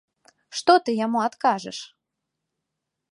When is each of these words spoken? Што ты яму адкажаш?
Што 0.59 0.73
ты 0.87 0.95
яму 1.05 1.19
адкажаш? 1.27 1.79